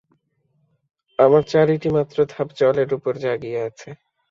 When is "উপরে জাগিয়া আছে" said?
2.97-3.89